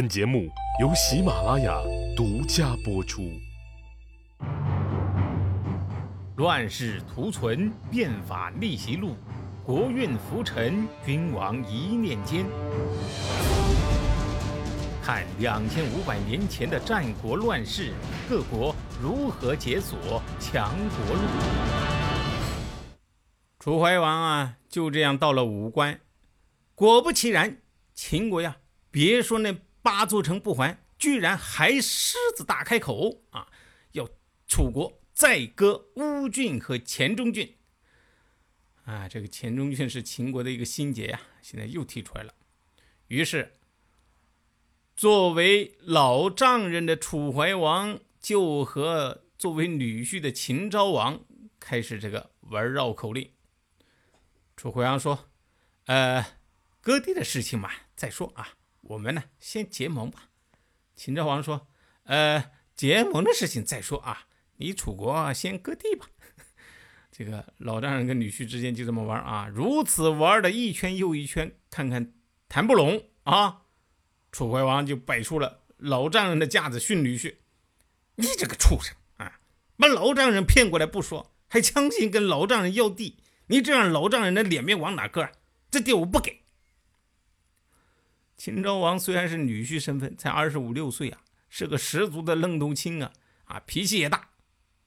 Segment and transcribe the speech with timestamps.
[0.00, 0.48] 本节目
[0.80, 1.78] 由喜马拉雅
[2.16, 3.38] 独家播出。
[6.36, 9.14] 乱世图存，变法逆袭录，
[9.62, 12.46] 国运浮沉，君王一念间。
[15.02, 17.92] 看两千五百年前的战国乱世，
[18.26, 21.22] 各国如何解锁强国路。
[23.58, 26.00] 楚怀王啊，就这样到了武关。
[26.74, 27.58] 果不其然，
[27.92, 28.56] 秦国呀，
[28.90, 33.48] 别说那八座城不还，居然还狮子大开口啊，
[33.92, 34.08] 要
[34.46, 35.00] 楚国。
[35.12, 37.58] 再割乌郡和黔中郡，
[38.84, 42.32] 啊，这个黔中郡是秦国的一个心结呀，现在又提出来了。
[43.08, 43.52] 于是，
[44.96, 51.22] 作为老丈人的楚怀王就和作为女婿的秦昭王
[51.58, 53.30] 开始这个玩绕口令。
[54.56, 55.28] 楚怀王说
[55.84, 56.24] ：“呃，
[56.80, 58.56] 割地的事情嘛，再说啊，
[58.90, 60.30] 我们呢先结盟吧。”
[60.96, 61.68] 秦昭王说
[62.04, 64.26] ：“呃，结盟的事情再说啊。”
[64.58, 66.06] 你楚国先割地吧，
[67.10, 72.12] 这个老丈人跟女婿之间就这么玩啊，如此玩的一圈又一圈，看看
[72.48, 73.62] 谈不拢啊，
[74.32, 77.36] 楚怀王就摆出了老丈人的架子训女婿
[78.16, 79.40] ：“你这个畜生啊，
[79.78, 85.30] 把老丈人骗过来不说，还强行跟老丈人要地，你这样老丈人的脸面往哪搁？
[85.70, 86.42] 这地我不给。”
[88.40, 93.12] 秦昭王虽然是女婿身份，才二十五六岁啊，是个十足的愣头青啊，
[93.44, 94.30] 啊，脾气也大。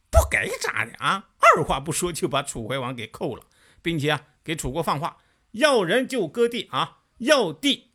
[0.09, 1.29] 不给咋的啊！
[1.37, 3.45] 二话不说就把楚怀王给扣了，
[3.83, 5.19] 并且啊，给楚国放话：
[5.51, 7.91] 要人就割地啊，要地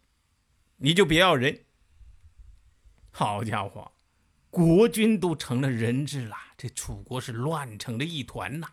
[0.76, 1.64] 你就别要人。
[3.10, 3.90] 好家伙，
[4.50, 8.68] 国君都成了人质了，这楚国是乱成了一团呐！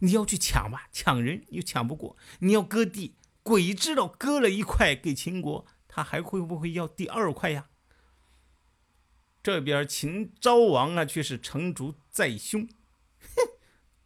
[0.00, 7.68] 你要去抢吧，抢人又抢不过；你要割地，鬼知道割了一块给秦国，他还会不会要第二块呀？
[9.42, 12.64] 这边秦昭王啊，却是成竹在胸，
[13.18, 13.42] 哼，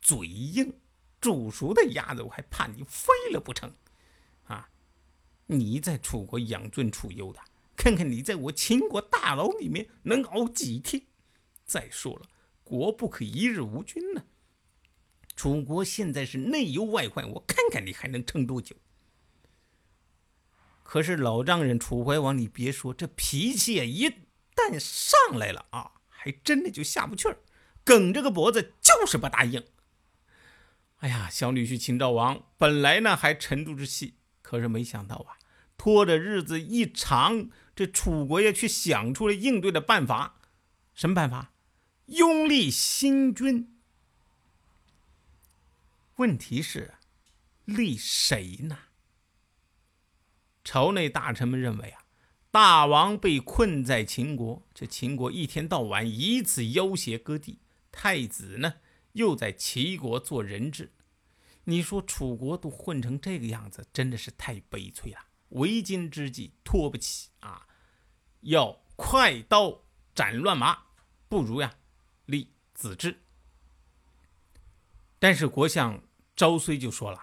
[0.00, 0.80] 嘴硬，
[1.20, 3.74] 煮熟的鸭子我还怕你飞了不成？
[4.44, 4.70] 啊，
[5.46, 7.40] 你在楚国养尊处优的，
[7.76, 11.02] 看看你在我秦国大牢里面能熬几天？
[11.66, 12.22] 再说了，
[12.62, 14.24] 国不可一日无君呢。
[15.36, 18.74] 楚国现在是内忧外患，我看看你还能撑多久？
[20.84, 24.12] 可是老丈人楚怀王，你别说，这脾气啊一。
[24.56, 27.38] 旦上来了啊，还真的就下不去儿，
[27.82, 29.64] 梗着个脖子就是不答应。
[30.98, 35.34] 哎呀，小女婿秦昭王本来呢还沉住着气，可是没想到啊，
[35.76, 40.36] 拖着日子一长，这楚国也却想出了应对的办法。
[40.94, 41.50] 什么办法？
[42.06, 43.76] 拥立新君。
[46.14, 46.94] 问题是，
[47.64, 48.78] 立谁呢？
[50.64, 52.00] 朝内大臣们认为啊。
[52.50, 57.58] 大王被困在秦国，这秦国一天到晚以此要挟割地，
[57.90, 58.74] 太子呢
[59.12, 60.92] 又在齐国做人质。
[61.64, 65.18] 你说楚国都混成这个样子，真的是太悲催了。
[65.48, 67.66] 为今之计拖不起啊，
[68.42, 69.82] 要快刀
[70.14, 70.78] 斩乱麻，
[71.28, 71.74] 不如呀
[72.26, 73.20] 立子之。
[75.18, 76.00] 但是国相
[76.36, 77.20] 昭睢就说了，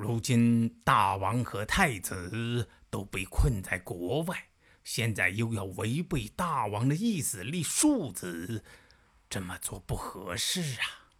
[0.00, 2.68] 如今大王和太子。
[2.90, 4.48] 都被困在国外，
[4.82, 8.64] 现在又要违背大王的意思立庶子，
[9.28, 11.14] 这么做不合适啊！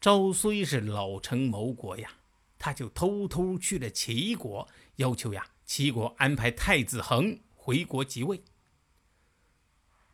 [0.00, 2.14] 昭虽是老臣谋国呀，
[2.58, 4.66] 他就偷偷去了齐国，
[4.96, 8.42] 要求呀齐国安排太子恒回国即位。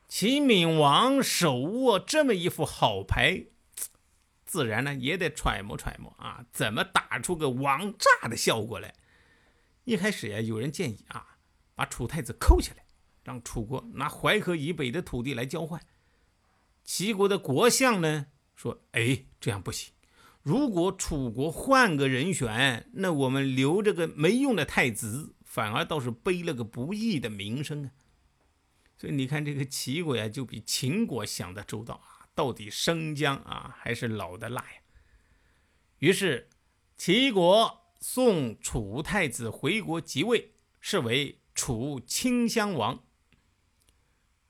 [0.06, 3.46] 齐闵王手握这么一副好牌，
[4.54, 8.94] 自然呢也得揣摩揣摩啊，怎么打出个王炸的效果来。
[9.82, 11.38] 一开始呀，有人建议啊，
[11.74, 12.84] 把楚太子扣下来，
[13.24, 15.80] 让楚国拿淮河以北的土地来交换。
[16.84, 19.92] 齐国的国相呢说：“哎，这样不行。
[20.44, 27.90] 如果楚国换个人选，那我们留着个没用的太子，反而倒是背了个不义的名声啊。”
[28.96, 32.13] 所以你看，这个齐国呀，就比秦国想的周到啊。
[32.34, 34.78] 到底生姜啊，还是老的辣呀？
[35.98, 36.50] 于是
[36.96, 37.82] 齐国。
[38.06, 43.02] 送楚太子回国即位，是为楚顷襄王。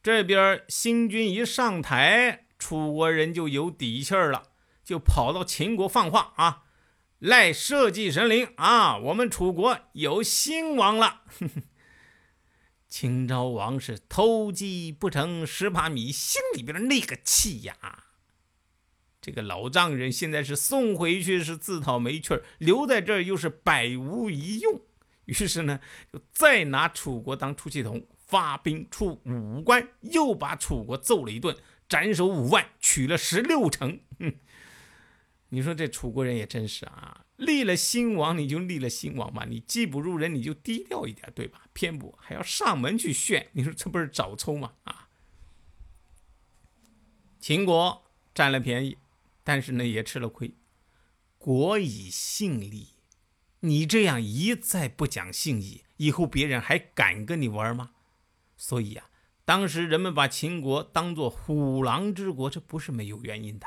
[0.03, 4.49] 这边新君一上台，楚国人就有底气了，
[4.83, 6.65] 就跑到秦国放话啊，
[7.21, 11.23] 赖社稷神灵啊，我们楚国有新王了。
[12.97, 18.05] 秦昭王是偷鸡不成蚀把米，心里边那个气呀！
[19.21, 24.81] 这个老丈人现在是送回去是自讨没趣，留在这儿又是百无一用，
[25.25, 25.81] 于是呢，
[26.13, 31.57] 就再拿楚国当出气筒，发兵出五关，又把楚国揍了一顿，
[31.89, 33.99] 斩首五万，取了十六城。
[35.51, 41.67] 你说这楚国人也真是啊，立了新王你就立了新王吧，你技不如人你就低调一点，对吧？
[41.73, 44.73] 偏不还要上门去炫，你说这不是找抽吗？
[44.85, 45.09] 啊！
[47.39, 48.05] 秦国
[48.35, 48.97] 占了便宜，
[49.45, 50.55] 但是呢也吃了亏。
[51.39, 52.89] 国以信立，
[53.61, 57.91] 你这样一再不讲信义，以后别人还敢跟你玩吗？
[58.57, 59.11] 所以啊，
[59.45, 63.67] 当时人们把秦国当做虎狼之国，这不是没有原因的。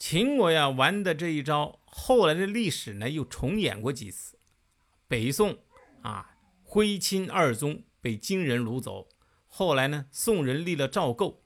[0.00, 4.38] 秦国呀玩的这一招，后来的历史呢又重演过几次。
[5.06, 5.58] 北宋
[6.00, 9.08] 啊，徽钦二宗被金人掳走，
[9.46, 11.44] 后来呢，宋人立了赵构。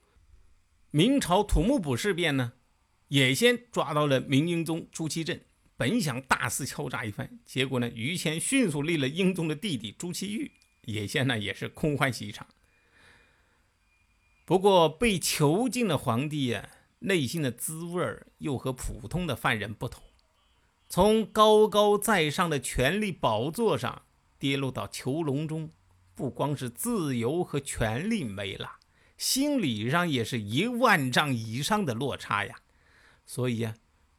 [0.89, 2.53] 明朝土木堡事变呢？
[3.09, 5.43] 也先抓到了明英宗朱祁镇，
[5.75, 10.49] 本想大肆敲诈一番，结果呢，于谦迅速立了英宗的弟弟朱祁钰，
[10.85, 12.47] 也先呢也是空欢喜一场。
[14.45, 16.69] 不过被囚禁的皇帝呀，
[16.99, 18.03] 内心的滋味
[18.39, 20.03] 又和普通的犯人不同，
[20.87, 24.03] 从高高在上的权力宝座上
[24.39, 25.71] 跌落到囚笼中，
[26.15, 28.77] 不光是自由和权力没了，
[29.17, 32.55] 心理上也是一万丈以上的落差呀。
[33.25, 33.75] 所以啊，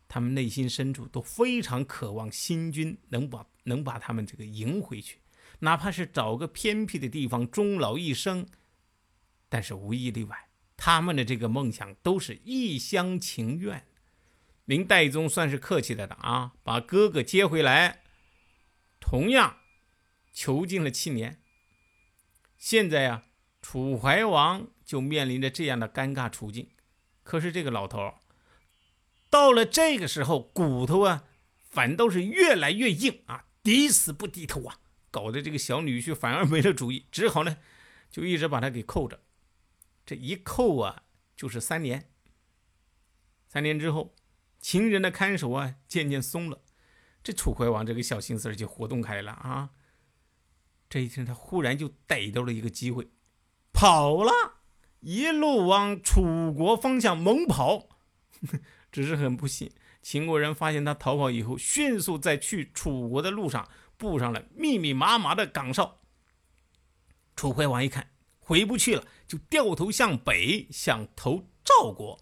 [0.06, 5.20] 他们内心深处都非常渴望新君能把能把他们这个迎回去，
[5.60, 8.46] 哪怕是找个偏僻的地方终老一生。
[9.48, 10.45] 但是无一例外，
[10.76, 13.86] 他们的这个梦想都是一厢情愿。
[14.64, 18.02] 明代宗算是客气的了啊，把哥哥接回来，
[19.00, 19.58] 同样
[20.32, 21.40] 囚禁了七年。
[22.58, 23.22] 现在啊，
[23.62, 26.68] 楚怀王就面临着这样的尴尬处境。
[27.22, 28.14] 可是这个老头。
[29.30, 31.24] 到了这个时候，骨头啊，
[31.68, 34.78] 反倒是越来越硬啊，抵死不低头啊，
[35.10, 37.58] 搞得这个小女婿反而没了主意，只好呢，
[38.10, 39.20] 就一直把他给扣着。
[40.06, 41.02] 这一扣啊，
[41.36, 42.08] 就是三年。
[43.48, 44.14] 三年之后，
[44.60, 46.62] 秦人的看守啊，渐渐松了，
[47.22, 49.70] 这楚怀王这个小心思就活动开了啊。
[50.88, 53.08] 这一天，他忽然就逮到了一个机会，
[53.72, 54.32] 跑了，
[55.00, 57.88] 一路往楚国方向猛跑。
[58.92, 66.00] 只是很不幸，秦国人发现他逃跑以后，迅速在去楚国的路上布上了密密麻麻的岗哨。
[67.34, 68.10] 楚怀王一看
[68.46, 72.20] 回不去了，就掉头向北，想投赵国。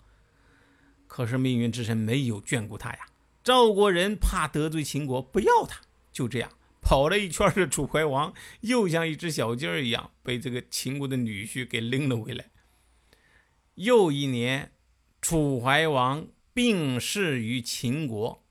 [1.06, 3.06] 可是命运之神没有眷顾他呀，
[3.42, 5.82] 赵国人怕得罪秦国，不要他。
[6.10, 6.50] 就这样
[6.80, 8.32] 跑了一圈的楚怀王，
[8.62, 12.46] 又像一只小鸡儿一样，被这个秦国的女婿给拎了回来。
[13.74, 14.72] 又一年，
[15.20, 16.26] 楚怀王。
[16.54, 18.44] 病逝于秦国。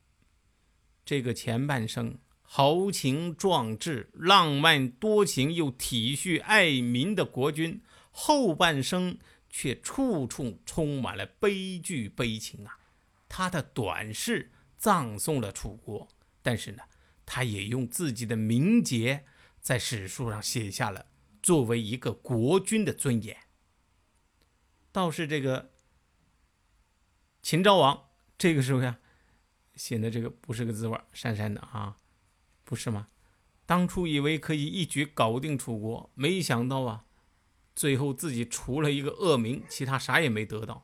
[1.05, 2.17] 这个前半生
[2.55, 9.17] 豪情壮志、浪漫多情又体恤爱民的国君，后半生
[9.50, 12.77] 却处处充满了悲剧悲情啊！
[13.27, 16.07] 他的短视葬送了楚国，
[16.44, 16.83] 但是呢，
[17.25, 19.25] 他也用自己的名节
[19.59, 21.07] 在史书上写下了
[21.41, 23.35] 作为一个国君的尊严。
[24.91, 25.71] 倒是这个。
[27.41, 28.99] 秦昭王这个时候呀，
[29.75, 31.97] 显得这个不是个滋味，讪讪的啊，
[32.73, 33.09] 不是吗？
[33.67, 37.03] 当初以为可以一举搞定楚国，没想到啊，
[37.75, 40.83] 最后自己除了一个恶名，其他啥也没得到。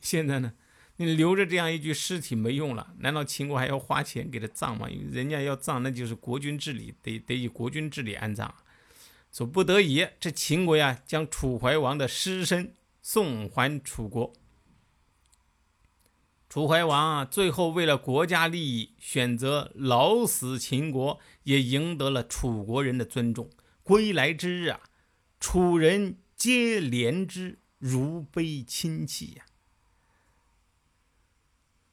[0.00, 0.52] 现在呢，
[0.98, 4.86] 你留着这样一具尸体没用了，难道秦国还要花钱给他葬吗？
[5.10, 8.54] 人家要葬，那就是国君治理，得得以国君治理安葬。
[9.32, 14.32] 说不得已，这秦国呀，将楚怀王的尸身送还楚国。
[16.52, 23.48] 楚怀王啊，最后为了国家利益，选择老死秦国，也赢得了楚国人的尊重。
[23.82, 24.82] 归来之日啊，
[25.40, 29.46] 楚人皆怜之，如悲亲戚呀。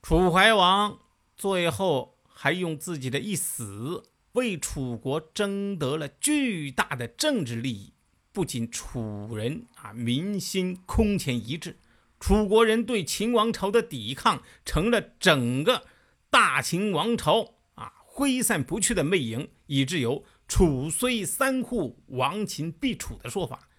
[0.02, 1.00] 楚怀王
[1.38, 7.94] 最后还用自己的一死，为楚国争得了巨大的政治利益，
[8.34, 11.80] 不仅楚人啊民心空前一致。
[12.20, 15.88] 楚国人对秦王朝的抵抗，成了整个
[16.30, 23.70] 大秦王朝啊挥散不去的魅影，以致有“楚虽三户，亡秦必楚”的说法。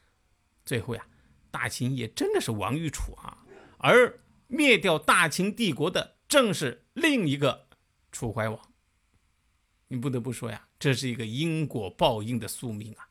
[0.64, 1.06] 最后呀，
[1.50, 3.44] 大秦也真的是亡于楚啊，
[3.78, 7.68] 而灭掉大秦帝国的正是另一个
[8.10, 8.72] 楚怀王。
[9.88, 13.08] 你不得不说呀，这是一个因果报应的宿命啊！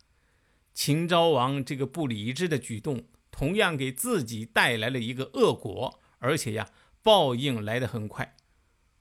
[0.74, 3.06] 秦昭王这个不理智的举动。
[3.40, 6.70] 同样给自己带来了一个恶果，而且呀，
[7.02, 8.36] 报应来得很快。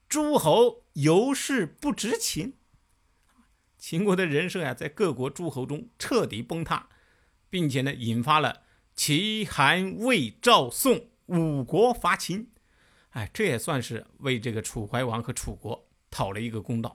[0.08, 2.54] 诸侯尤氏不执秦，
[3.76, 6.88] 秦国的人设呀，在各国诸侯中彻底崩塌，
[7.50, 8.62] 并且呢，引发了
[8.94, 12.52] 齐、韩、魏、赵、宋五国伐秦。
[13.08, 16.94] 哎，这也算是为这个楚怀王和楚国讨了一个公道。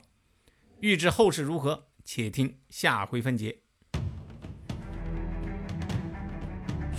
[0.80, 3.63] 欲知后事如何，且听下回分解。